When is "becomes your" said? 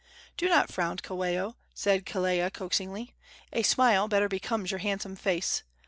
4.27-4.79